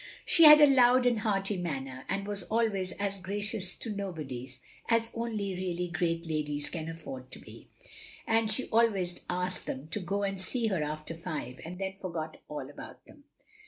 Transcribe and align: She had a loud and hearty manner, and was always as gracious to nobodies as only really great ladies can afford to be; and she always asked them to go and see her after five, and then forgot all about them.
She 0.25 0.45
had 0.45 0.59
a 0.59 0.65
loud 0.65 1.05
and 1.05 1.19
hearty 1.19 1.57
manner, 1.57 2.05
and 2.09 2.25
was 2.25 2.41
always 2.45 2.91
as 2.93 3.19
gracious 3.19 3.75
to 3.75 3.91
nobodies 3.93 4.59
as 4.89 5.11
only 5.13 5.53
really 5.53 5.89
great 5.89 6.25
ladies 6.25 6.71
can 6.71 6.89
afford 6.89 7.29
to 7.29 7.37
be; 7.37 7.67
and 8.25 8.51
she 8.51 8.67
always 8.69 9.21
asked 9.29 9.67
them 9.67 9.89
to 9.89 9.99
go 9.99 10.23
and 10.23 10.41
see 10.41 10.65
her 10.69 10.81
after 10.81 11.13
five, 11.13 11.61
and 11.63 11.77
then 11.77 11.93
forgot 11.93 12.37
all 12.49 12.67
about 12.67 13.05
them. 13.05 13.25